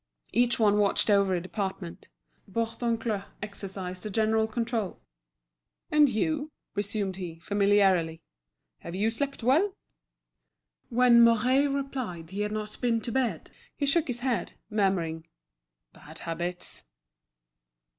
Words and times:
Each 0.33 0.59
one 0.59 0.79
watched 0.79 1.11
over 1.11 1.35
a 1.35 1.39
department. 1.39 2.09
Bourdoncle 2.51 3.23
exercised 3.43 4.03
a 4.03 4.09
general 4.09 4.47
control. 4.47 4.99
"And 5.91 6.09
you," 6.09 6.51
resumed 6.73 7.17
he, 7.17 7.37
familiarly, 7.37 8.23
"have 8.79 8.95
you 8.95 9.11
slept 9.11 9.43
well?" 9.43 9.75
When 10.89 11.21
Mouret 11.23 11.67
replied 11.69 12.29
that 12.29 12.33
he 12.33 12.41
had 12.41 12.51
not 12.51 12.81
been 12.81 12.99
to 13.01 13.11
bed, 13.11 13.51
he 13.77 13.85
shook 13.85 14.07
his 14.07 14.21
head, 14.21 14.53
murmuring: 14.71 15.27
"Bad 15.93 16.17
habits." 16.17 16.81